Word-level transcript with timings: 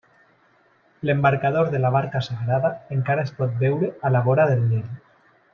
L'embarcador 1.09 1.69
de 1.75 1.81
la 1.83 1.93
barca 1.97 2.23
sagrada 2.29 2.73
encara 2.97 3.29
es 3.29 3.35
pot 3.43 3.55
veure 3.63 3.95
a 4.11 4.15
la 4.17 4.27
vora 4.31 4.51
del 4.55 4.69
Nil. 4.73 4.93